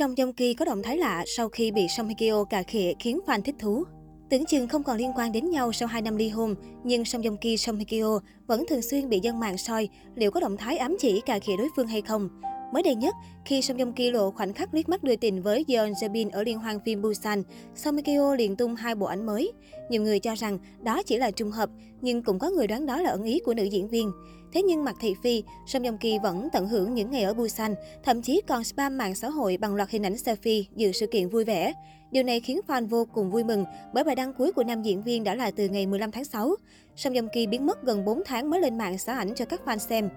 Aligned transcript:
Song 0.00 0.14
Joong 0.14 0.32
Ki 0.32 0.54
có 0.54 0.64
động 0.64 0.82
thái 0.82 0.98
lạ 0.98 1.24
sau 1.26 1.48
khi 1.48 1.70
bị 1.70 1.86
Song 1.88 2.08
Hye 2.08 2.14
Kyo 2.18 2.44
cà 2.44 2.62
khịa 2.62 2.92
khiến 2.98 3.20
fan 3.26 3.42
thích 3.42 3.54
thú. 3.58 3.84
Tưởng 4.30 4.44
chừng 4.46 4.68
không 4.68 4.82
còn 4.82 4.96
liên 4.96 5.12
quan 5.16 5.32
đến 5.32 5.50
nhau 5.50 5.72
sau 5.72 5.88
2 5.88 6.02
năm 6.02 6.16
ly 6.16 6.28
hôn, 6.28 6.54
nhưng 6.84 7.04
Song 7.04 7.22
Joong 7.22 7.36
Ki 7.36 7.56
Song 7.56 7.76
Hye 7.76 7.84
Kyo 7.84 8.20
vẫn 8.46 8.64
thường 8.68 8.82
xuyên 8.82 9.08
bị 9.08 9.20
dân 9.20 9.40
mạng 9.40 9.58
soi 9.58 9.88
liệu 10.14 10.30
có 10.30 10.40
động 10.40 10.56
thái 10.56 10.76
ám 10.76 10.96
chỉ 11.00 11.20
cà 11.20 11.38
khịa 11.38 11.56
đối 11.56 11.68
phương 11.76 11.86
hay 11.86 12.02
không. 12.02 12.28
Mới 12.72 12.82
đây 12.82 12.94
nhất, 12.94 13.14
khi 13.44 13.62
Song 13.62 13.76
Joong 13.76 13.92
Ki 13.92 14.10
lộ 14.10 14.30
khoảnh 14.30 14.52
khắc 14.52 14.74
liếc 14.74 14.88
mắt 14.88 15.02
đưa 15.02 15.16
tình 15.16 15.42
với 15.42 15.64
Yeon 15.68 15.92
Jae-bin 15.92 16.30
ở 16.32 16.42
liên 16.42 16.58
hoan 16.58 16.80
phim 16.80 17.02
Busan, 17.02 17.42
Song 17.74 17.96
Hye 17.96 18.02
Kyo 18.02 18.34
liền 18.34 18.56
tung 18.56 18.74
hai 18.74 18.94
bộ 18.94 19.06
ảnh 19.06 19.26
mới. 19.26 19.52
Nhiều 19.88 20.02
người 20.02 20.18
cho 20.18 20.34
rằng 20.34 20.58
đó 20.82 21.02
chỉ 21.02 21.16
là 21.16 21.30
trùng 21.30 21.50
hợp, 21.50 21.70
nhưng 22.00 22.22
cũng 22.22 22.38
có 22.38 22.50
người 22.50 22.66
đoán 22.66 22.86
đó 22.86 23.00
là 23.00 23.10
ẩn 23.10 23.24
ý 23.24 23.40
của 23.44 23.54
nữ 23.54 23.64
diễn 23.64 23.88
viên. 23.88 24.12
Thế 24.52 24.62
nhưng 24.62 24.84
mặt 24.84 24.96
thị 25.00 25.14
phi, 25.22 25.42
Song 25.66 25.82
Joong 25.82 25.96
Ki 25.96 26.18
vẫn 26.22 26.48
tận 26.52 26.68
hưởng 26.68 26.94
những 26.94 27.10
ngày 27.10 27.22
ở 27.22 27.34
Busan, 27.34 27.74
thậm 28.04 28.22
chí 28.22 28.40
còn 28.48 28.64
spam 28.64 28.98
mạng 28.98 29.14
xã 29.14 29.28
hội 29.28 29.56
bằng 29.56 29.74
loạt 29.74 29.90
hình 29.90 30.06
ảnh 30.06 30.14
selfie 30.14 30.64
dự 30.76 30.92
sự 30.92 31.06
kiện 31.06 31.28
vui 31.28 31.44
vẻ. 31.44 31.72
Điều 32.10 32.22
này 32.22 32.40
khiến 32.40 32.60
fan 32.66 32.88
vô 32.88 33.06
cùng 33.12 33.30
vui 33.30 33.44
mừng 33.44 33.64
bởi 33.92 34.04
bài 34.04 34.14
đăng 34.14 34.32
cuối 34.34 34.52
của 34.52 34.64
nam 34.64 34.82
diễn 34.82 35.02
viên 35.02 35.24
đã 35.24 35.34
là 35.34 35.50
từ 35.50 35.68
ngày 35.68 35.86
15 35.86 36.10
tháng 36.10 36.24
6. 36.24 36.54
Song 36.96 37.12
Joong 37.12 37.28
Ki 37.28 37.46
biến 37.46 37.66
mất 37.66 37.82
gần 37.82 38.04
4 38.04 38.22
tháng 38.26 38.50
mới 38.50 38.60
lên 38.60 38.78
mạng 38.78 38.98
xã 38.98 39.14
ảnh 39.14 39.34
cho 39.34 39.44
các 39.44 39.60
fan 39.64 39.78
xem. 39.78 40.08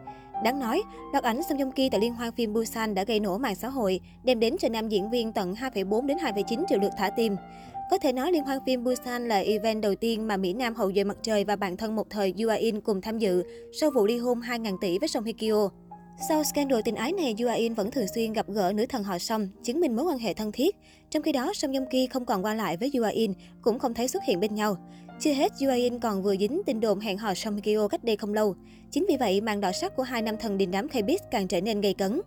Đáng 0.43 0.59
nói, 0.59 0.83
loạt 1.11 1.23
ảnh 1.23 1.43
Song 1.43 1.57
Joong 1.57 1.71
Ki 1.71 1.89
tại 1.89 2.01
liên 2.01 2.13
hoan 2.13 2.31
phim 2.31 2.53
Busan 2.53 2.95
đã 2.95 3.03
gây 3.03 3.19
nổ 3.19 3.37
mạng 3.37 3.55
xã 3.55 3.69
hội, 3.69 3.99
đem 4.23 4.39
đến 4.39 4.55
cho 4.59 4.69
nam 4.69 4.89
diễn 4.89 5.09
viên 5.09 5.33
tận 5.33 5.53
2,4 5.53 6.05
đến 6.05 6.17
2,9 6.17 6.63
triệu 6.69 6.79
lượt 6.79 6.91
thả 6.97 7.09
tim. 7.09 7.35
Có 7.91 7.97
thể 7.97 8.13
nói 8.13 8.31
liên 8.31 8.43
hoan 8.43 8.59
phim 8.65 8.83
Busan 8.83 9.27
là 9.27 9.39
event 9.39 9.81
đầu 9.81 9.95
tiên 9.95 10.27
mà 10.27 10.37
Mỹ 10.37 10.53
Nam 10.53 10.75
hậu 10.75 10.91
duệ 10.93 11.03
mặt 11.03 11.17
trời 11.21 11.43
và 11.43 11.55
bạn 11.55 11.77
thân 11.77 11.95
một 11.95 12.09
thời 12.09 12.33
Yua 12.43 12.55
In 12.57 12.81
cùng 12.81 13.01
tham 13.01 13.17
dự 13.19 13.43
sau 13.79 13.91
vụ 13.91 14.05
ly 14.05 14.17
hôn 14.17 14.39
2.000 14.39 14.77
tỷ 14.81 14.99
với 14.99 15.09
Song 15.09 15.23
Hye 15.23 15.33
Kyo. 15.33 15.69
Sau 16.17 16.43
scandal 16.43 16.79
tình 16.85 16.95
ái 16.95 17.11
này, 17.11 17.35
Yoo 17.39 17.55
In 17.55 17.73
vẫn 17.73 17.91
thường 17.91 18.07
xuyên 18.15 18.33
gặp 18.33 18.47
gỡ 18.49 18.73
nữ 18.75 18.85
thần 18.89 19.03
họ 19.03 19.17
Song, 19.17 19.47
chứng 19.63 19.79
minh 19.79 19.95
mối 19.95 20.05
quan 20.05 20.17
hệ 20.17 20.33
thân 20.33 20.51
thiết. 20.51 20.75
Trong 21.09 21.23
khi 21.23 21.31
đó, 21.31 21.53
Song 21.53 21.73
Yong 21.73 21.85
Ki 21.89 22.07
không 22.07 22.25
còn 22.25 22.45
qua 22.45 22.53
lại 22.53 22.77
với 22.77 22.91
Yoo 22.93 23.09
In, 23.09 23.33
cũng 23.61 23.79
không 23.79 23.93
thấy 23.93 24.07
xuất 24.07 24.23
hiện 24.23 24.39
bên 24.39 24.55
nhau. 24.55 24.77
Chưa 25.19 25.33
hết, 25.33 25.51
Yoo 25.61 25.75
In 25.75 25.99
còn 25.99 26.23
vừa 26.23 26.35
dính 26.35 26.61
tin 26.65 26.79
đồn 26.79 26.99
hẹn 26.99 27.17
hò 27.17 27.33
Song 27.33 27.55
Hye 27.55 27.75
Kyo 27.75 27.87
cách 27.87 28.03
đây 28.03 28.15
không 28.15 28.33
lâu. 28.33 28.55
Chính 28.91 29.05
vì 29.09 29.17
vậy, 29.17 29.41
màn 29.41 29.61
đỏ 29.61 29.71
sắc 29.71 29.95
của 29.95 30.03
hai 30.03 30.21
nam 30.21 30.37
thần 30.37 30.57
đình 30.57 30.71
đám 30.71 30.87
K-pop 30.87 31.17
càng 31.31 31.47
trở 31.47 31.61
nên 31.61 31.81
gay 31.81 31.93
cấn. 31.93 32.21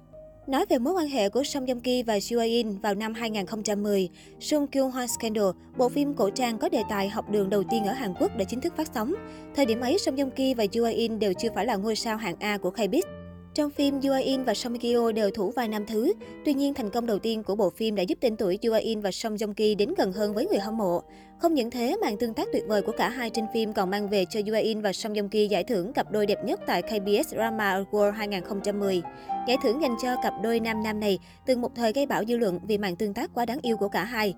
Nói 0.47 0.65
về 0.69 0.79
mối 0.79 0.95
quan 0.95 1.09
hệ 1.09 1.29
của 1.29 1.45
Song 1.45 1.67
Joong 1.67 1.81
Ki 1.81 2.03
và 2.03 2.21
Soo 2.21 2.41
In 2.41 2.79
vào 2.79 2.95
năm 2.95 3.15
2010, 3.15 4.09
Sung 4.41 4.67
Kyung 4.67 4.91
Hwan 4.91 5.07
Scandal, 5.07 5.45
bộ 5.77 5.89
phim 5.89 6.15
cổ 6.15 6.31
trang 6.31 6.59
có 6.59 6.69
đề 6.69 6.83
tài 6.89 7.09
học 7.09 7.31
đường 7.31 7.51
đầu 7.51 7.63
tiên 7.71 7.85
ở 7.85 7.93
Hàn 7.93 8.15
Quốc 8.21 8.37
đã 8.37 8.45
chính 8.45 8.61
thức 8.61 8.77
phát 8.77 8.91
sóng. 8.95 9.15
Thời 9.57 9.67
điểm 9.67 9.81
ấy, 9.81 9.99
Song 9.99 10.17
Joong 10.17 10.31
Ki 10.31 10.55
và 10.55 10.65
Yoo 10.77 10.91
In 10.91 11.19
đều 11.19 11.33
chưa 11.33 11.49
phải 11.55 11.67
là 11.67 11.77
ngôi 11.77 11.97
sao 11.97 12.17
hạng 12.17 12.37
A 12.39 12.59
của 12.59 12.71
K-pop. 12.71 13.26
Trong 13.57 13.71
phim, 13.71 14.01
Yoo 14.01 14.19
In 14.23 14.45
và 14.45 14.55
Song 14.55 14.79
Kyo 14.79 15.13
đều 15.13 15.31
thủ 15.31 15.51
vai 15.51 15.69
nam 15.69 15.87
thứ. 15.87 16.13
Tuy 16.45 16.55
nhiên, 16.55 16.75
thành 16.75 16.91
công 16.91 17.07
đầu 17.07 17.19
tiên 17.19 17.43
của 17.43 17.55
bộ 17.55 17.71
phim 17.71 17.95
đã 17.95 18.03
giúp 18.03 18.19
tên 18.21 18.37
tuổi 18.37 18.59
Yoo 18.63 18.79
In 18.79 19.01
và 19.01 19.11
Song 19.11 19.37
Joong 19.37 19.55
Ki 19.55 19.75
đến 19.75 19.95
gần 19.97 20.13
hơn 20.13 20.35
với 20.35 20.47
người 20.47 20.59
hâm 20.59 20.77
mộ. 20.77 21.03
Không 21.39 21.55
những 21.55 21.71
thế, 21.71 21.97
màn 22.03 22.17
tương 22.17 22.35
tác 22.35 22.49
tuyệt 22.53 22.65
vời 22.67 22.83
của 22.83 22.93
cả 22.93 23.09
hai 23.09 23.31
trên 23.31 23.45
phim 23.55 23.73
còn 23.73 23.91
mang 23.91 24.09
về 24.09 24.25
cho 24.31 24.41
Yoo 24.47 24.61
In 24.61 24.81
và 24.81 24.93
Song 24.93 25.13
Joong 25.13 25.29
Ki 25.29 25.49
giải 25.49 25.65
thưởng 25.65 25.93
cặp 25.93 26.13
đôi 26.13 26.27
đẹp 26.27 26.45
nhất 26.45 26.61
tại 26.67 26.83
KBS 26.83 27.35
Drama 27.35 27.85
Award 27.93 28.11
2010. 28.11 29.03
Giải 29.49 29.57
thưởng 29.63 29.83
dành 29.83 29.97
cho 30.03 30.17
cặp 30.23 30.35
đôi 30.43 30.61
nam 30.61 30.83
nam 30.83 31.01
này 31.01 31.19
từng 31.47 31.61
một 31.61 31.75
thời 31.75 31.93
gây 31.93 32.07
bão 32.07 32.25
dư 32.25 32.37
luận 32.37 32.61
vì 32.69 32.79
màn 32.79 32.97
tương 32.97 33.15
tác 33.15 33.31
quá 33.35 33.45
đáng 33.45 33.59
yêu 33.63 33.77
của 33.77 33.89
cả 33.89 34.05
hai. 34.05 34.35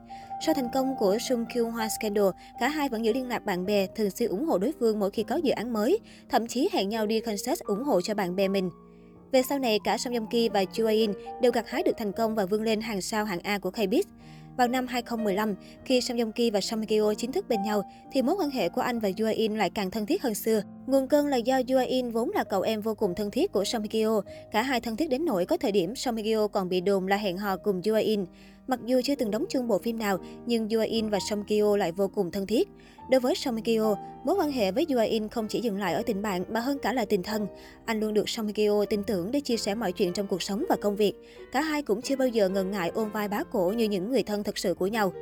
Sau 0.46 0.54
thành 0.54 0.68
công 0.74 0.94
của 0.98 1.18
Sung 1.28 1.44
Kyung 1.54 1.70
Hoa 1.70 1.88
Scandal, 1.88 2.28
cả 2.60 2.68
hai 2.68 2.88
vẫn 2.88 3.04
giữ 3.04 3.12
liên 3.12 3.28
lạc 3.28 3.44
bạn 3.44 3.66
bè, 3.66 3.86
thường 3.86 4.10
xuyên 4.10 4.30
ủng 4.30 4.46
hộ 4.46 4.58
đối 4.58 4.72
phương 4.80 4.98
mỗi 4.98 5.10
khi 5.10 5.22
có 5.22 5.36
dự 5.36 5.50
án 5.52 5.72
mới, 5.72 5.98
thậm 6.28 6.46
chí 6.46 6.68
hẹn 6.72 6.88
nhau 6.88 7.06
đi 7.06 7.20
concert 7.20 7.60
ủng 7.60 7.84
hộ 7.84 8.00
cho 8.00 8.14
bạn 8.14 8.36
bè 8.36 8.48
mình. 8.48 8.70
Về 9.32 9.42
sau 9.42 9.58
này, 9.58 9.78
cả 9.84 9.98
Song 9.98 10.14
Joong 10.14 10.26
Ki 10.26 10.48
và 10.48 10.62
Joo 10.62 10.88
In 10.88 11.12
đều 11.42 11.52
gặt 11.52 11.68
hái 11.68 11.82
được 11.82 11.96
thành 11.98 12.12
công 12.12 12.34
và 12.34 12.46
vươn 12.46 12.62
lên 12.62 12.80
hàng 12.80 13.00
sao 13.00 13.24
hạng 13.24 13.40
A 13.42 13.58
của 13.58 13.70
K-pop. 13.70 14.02
Vào 14.56 14.68
năm 14.68 14.86
2015, 14.86 15.54
khi 15.84 16.00
Song 16.00 16.18
Joong 16.18 16.32
Ki 16.32 16.50
và 16.50 16.60
Song 16.60 16.80
Hye 16.80 16.98
Kyo 16.98 17.14
chính 17.14 17.32
thức 17.32 17.48
bên 17.48 17.62
nhau, 17.62 17.82
thì 18.12 18.22
mối 18.22 18.36
quan 18.38 18.50
hệ 18.50 18.68
của 18.68 18.80
anh 18.80 18.98
và 18.98 19.10
Yoo 19.18 19.32
In 19.34 19.56
lại 19.56 19.70
càng 19.70 19.90
thân 19.90 20.06
thiết 20.06 20.22
hơn 20.22 20.34
xưa. 20.34 20.62
Nguồn 20.86 21.08
cơn 21.08 21.26
là 21.26 21.36
do 21.36 21.60
Yoo 21.68 21.84
In 21.86 22.10
vốn 22.10 22.30
là 22.34 22.44
cậu 22.44 22.62
em 22.62 22.80
vô 22.80 22.94
cùng 22.94 23.14
thân 23.14 23.30
thiết 23.30 23.52
của 23.52 23.64
Song 23.64 23.82
Hye 23.82 24.02
Kyo. 24.02 24.22
Cả 24.52 24.62
hai 24.62 24.80
thân 24.80 24.96
thiết 24.96 25.10
đến 25.10 25.24
nỗi 25.24 25.46
có 25.46 25.56
thời 25.56 25.72
điểm 25.72 25.96
Song 25.96 26.16
Hye 26.16 26.34
Kyo 26.34 26.48
còn 26.48 26.68
bị 26.68 26.80
đồn 26.80 27.06
là 27.06 27.16
hẹn 27.16 27.38
hò 27.38 27.56
cùng 27.56 27.82
Yoo 27.86 27.96
In. 27.96 28.24
Mặc 28.68 28.80
dù 28.86 29.00
chưa 29.04 29.14
từng 29.14 29.30
đóng 29.30 29.44
chung 29.48 29.68
bộ 29.68 29.78
phim 29.78 29.98
nào, 29.98 30.18
nhưng 30.46 30.68
Yoo 30.68 30.84
In 30.84 31.08
và 31.08 31.18
Song 31.30 31.44
Kyo 31.44 31.76
lại 31.76 31.92
vô 31.92 32.08
cùng 32.08 32.30
thân 32.30 32.46
thiết. 32.46 32.68
Đối 33.10 33.20
với 33.20 33.34
Song 33.34 33.62
Kyo, 33.62 33.96
mối 34.24 34.36
quan 34.36 34.52
hệ 34.52 34.72
với 34.72 34.86
Yoo 34.90 35.04
In 35.04 35.28
không 35.28 35.48
chỉ 35.48 35.60
dừng 35.60 35.78
lại 35.78 35.94
ở 35.94 36.02
tình 36.06 36.22
bạn 36.22 36.44
mà 36.48 36.60
hơn 36.60 36.78
cả 36.78 36.92
là 36.92 37.04
tình 37.04 37.22
thân. 37.22 37.46
Anh 37.84 38.00
luôn 38.00 38.14
được 38.14 38.28
Song 38.28 38.52
Kyo 38.52 38.84
tin 38.84 39.02
tưởng 39.02 39.30
để 39.30 39.40
chia 39.40 39.56
sẻ 39.56 39.74
mọi 39.74 39.92
chuyện 39.92 40.12
trong 40.12 40.26
cuộc 40.26 40.42
sống 40.42 40.64
và 40.68 40.76
công 40.76 40.96
việc. 40.96 41.12
Cả 41.52 41.60
hai 41.60 41.82
cũng 41.82 42.02
chưa 42.02 42.16
bao 42.16 42.28
giờ 42.28 42.48
ngần 42.48 42.70
ngại 42.70 42.90
ôm 42.94 43.10
vai 43.12 43.28
bá 43.28 43.42
cổ 43.42 43.72
như 43.76 43.84
những 43.84 44.10
người 44.10 44.22
thân 44.22 44.44
thật 44.44 44.58
sự 44.58 44.74
của 44.74 44.86
nhau. 44.86 45.12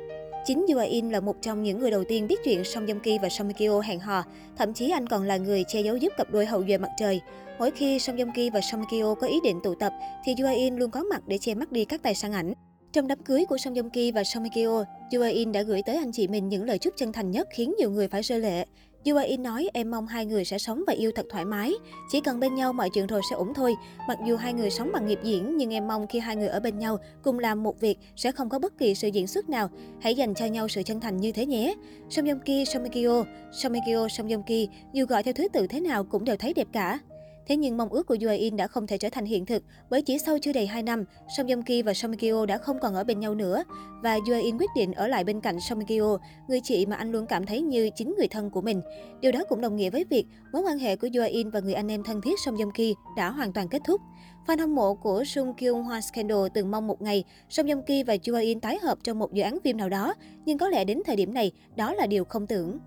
Chính 0.45 0.65
Yoo 0.69 0.83
In 0.83 1.09
là 1.09 1.19
một 1.19 1.35
trong 1.41 1.63
những 1.63 1.79
người 1.79 1.91
đầu 1.91 2.03
tiên 2.03 2.27
biết 2.27 2.39
chuyện 2.43 2.63
Song 2.63 2.85
Joong 2.85 2.99
Ki 2.99 3.17
và 3.21 3.29
Song 3.29 3.53
Kyo 3.53 3.79
hẹn 3.79 3.99
hò, 3.99 4.23
thậm 4.57 4.73
chí 4.73 4.89
anh 4.89 5.07
còn 5.07 5.23
là 5.23 5.37
người 5.37 5.63
che 5.63 5.81
giấu 5.81 5.97
giúp 5.97 6.13
cặp 6.17 6.31
đôi 6.31 6.45
hậu 6.45 6.63
duệ 6.67 6.77
mặt 6.77 6.91
trời. 6.99 7.21
Mỗi 7.59 7.71
khi 7.71 7.99
Song 7.99 8.17
Joong 8.17 8.31
Ki 8.35 8.49
và 8.49 8.61
Song 8.71 8.83
Kyo 8.91 9.15
có 9.15 9.27
ý 9.27 9.39
định 9.43 9.59
tụ 9.63 9.75
tập 9.75 9.93
thì 10.25 10.35
Yoo 10.39 10.53
In 10.53 10.75
luôn 10.75 10.91
có 10.91 11.03
mặt 11.03 11.21
để 11.27 11.37
che 11.37 11.55
mắt 11.55 11.71
đi 11.71 11.85
các 11.85 12.03
tài 12.03 12.15
sản 12.15 12.33
ảnh. 12.33 12.53
Trong 12.93 13.07
đám 13.07 13.23
cưới 13.23 13.45
của 13.45 13.57
Song 13.57 13.73
Joong 13.73 13.89
Ki 13.89 14.11
và 14.11 14.23
Song 14.23 14.43
Hye 14.43 14.63
Kyo, 14.63 14.83
Yoo 15.11 15.29
In 15.29 15.51
đã 15.51 15.61
gửi 15.61 15.81
tới 15.85 15.97
anh 15.97 16.11
chị 16.11 16.27
mình 16.27 16.49
những 16.49 16.63
lời 16.63 16.77
chúc 16.77 16.93
chân 16.97 17.13
thành 17.13 17.31
nhất 17.31 17.47
khiến 17.51 17.73
nhiều 17.77 17.91
người 17.91 18.07
phải 18.07 18.21
rơi 18.21 18.39
lệ. 18.39 18.65
Yoo 19.05 19.23
In 19.23 19.43
nói 19.43 19.69
em 19.73 19.91
mong 19.91 20.07
hai 20.07 20.25
người 20.25 20.45
sẽ 20.45 20.57
sống 20.57 20.83
và 20.87 20.93
yêu 20.93 21.11
thật 21.15 21.25
thoải 21.29 21.45
mái. 21.45 21.73
Chỉ 22.11 22.21
cần 22.21 22.39
bên 22.39 22.55
nhau 22.55 22.73
mọi 22.73 22.89
chuyện 22.89 23.07
rồi 23.07 23.21
sẽ 23.29 23.35
ổn 23.35 23.53
thôi. 23.53 23.75
Mặc 24.07 24.17
dù 24.27 24.37
hai 24.37 24.53
người 24.53 24.69
sống 24.69 24.91
bằng 24.93 25.07
nghiệp 25.07 25.19
diễn 25.23 25.57
nhưng 25.57 25.73
em 25.73 25.87
mong 25.87 26.07
khi 26.07 26.19
hai 26.19 26.35
người 26.35 26.47
ở 26.47 26.59
bên 26.59 26.79
nhau 26.79 26.97
cùng 27.23 27.39
làm 27.39 27.63
một 27.63 27.79
việc 27.79 27.97
sẽ 28.15 28.31
không 28.31 28.49
có 28.49 28.59
bất 28.59 28.77
kỳ 28.77 28.95
sự 28.95 29.07
diễn 29.07 29.27
xuất 29.27 29.49
nào. 29.49 29.69
Hãy 29.99 30.15
dành 30.15 30.33
cho 30.33 30.45
nhau 30.45 30.67
sự 30.67 30.83
chân 30.83 30.99
thành 30.99 31.17
như 31.17 31.31
thế 31.31 31.45
nhé. 31.45 31.75
Song 32.09 32.25
Joong 32.25 32.39
Ki, 32.39 32.65
Song 32.65 32.83
Hye 32.83 33.03
Kyo, 33.03 33.25
Song 33.51 33.73
Hye 33.73 33.81
Kyo, 33.87 34.07
Song 34.07 34.27
Joong 34.27 34.43
Ki 34.43 34.69
dù 34.93 35.05
gọi 35.05 35.23
theo 35.23 35.33
thứ 35.33 35.47
tự 35.47 35.67
thế 35.67 35.79
nào 35.79 36.03
cũng 36.03 36.25
đều 36.25 36.35
thấy 36.37 36.53
đẹp 36.53 36.67
cả. 36.71 36.99
Thế 37.47 37.57
nhưng 37.57 37.77
mong 37.77 37.89
ước 37.89 38.07
của 38.07 38.17
Yoo 38.21 38.33
In 38.33 38.57
đã 38.57 38.67
không 38.67 38.87
thể 38.87 38.97
trở 38.97 39.09
thành 39.09 39.25
hiện 39.25 39.45
thực 39.45 39.63
bởi 39.89 40.01
chỉ 40.01 40.17
sau 40.17 40.37
chưa 40.41 40.53
đầy 40.53 40.67
2 40.67 40.83
năm, 40.83 41.03
Song 41.37 41.47
Joong 41.47 41.61
Ki 41.61 41.81
và 41.81 41.93
Song 41.93 42.17
Kyo 42.17 42.45
đã 42.45 42.57
không 42.57 42.79
còn 42.81 42.95
ở 42.95 43.03
bên 43.03 43.19
nhau 43.19 43.35
nữa 43.35 43.63
và 44.03 44.13
Yoo 44.29 44.39
In 44.41 44.57
quyết 44.57 44.69
định 44.75 44.93
ở 44.93 45.07
lại 45.07 45.23
bên 45.23 45.41
cạnh 45.41 45.59
Song 45.59 45.85
Kyo, 45.85 46.17
người 46.47 46.59
chị 46.63 46.85
mà 46.85 46.95
anh 46.95 47.11
luôn 47.11 47.25
cảm 47.25 47.45
thấy 47.45 47.61
như 47.61 47.89
chính 47.95 48.15
người 48.17 48.27
thân 48.27 48.49
của 48.49 48.61
mình. 48.61 48.81
Điều 49.21 49.31
đó 49.31 49.43
cũng 49.49 49.61
đồng 49.61 49.75
nghĩa 49.75 49.89
với 49.89 50.05
việc 50.09 50.25
mối 50.53 50.61
quan 50.61 50.79
hệ 50.79 50.95
của 50.95 51.07
Yoo 51.15 51.27
In 51.27 51.49
và 51.49 51.59
người 51.59 51.73
anh 51.73 51.91
em 51.91 52.03
thân 52.03 52.21
thiết 52.21 52.39
Song 52.45 52.55
Joong 52.55 52.71
Ki 52.71 52.95
đã 53.17 53.29
hoàn 53.29 53.53
toàn 53.53 53.67
kết 53.67 53.81
thúc. 53.85 54.01
Fan 54.47 54.59
hâm 54.59 54.75
mộ 54.75 54.95
của 54.95 55.23
Sung 55.23 55.53
Kyung 55.57 55.83
Hoa 55.83 56.01
Scandal 56.01 56.47
từng 56.53 56.71
mong 56.71 56.87
một 56.87 57.01
ngày 57.01 57.23
Song 57.49 57.65
Joong 57.65 57.81
Ki 57.81 58.03
và 58.03 58.15
Yoo 58.27 58.39
In 58.39 58.59
tái 58.59 58.79
hợp 58.81 58.97
trong 59.03 59.19
một 59.19 59.33
dự 59.33 59.43
án 59.43 59.57
phim 59.63 59.77
nào 59.77 59.89
đó, 59.89 60.13
nhưng 60.45 60.57
có 60.57 60.69
lẽ 60.69 60.83
đến 60.83 61.01
thời 61.05 61.15
điểm 61.15 61.33
này 61.33 61.51
đó 61.75 61.93
là 61.93 62.07
điều 62.07 62.25
không 62.25 62.47
tưởng. 62.47 62.79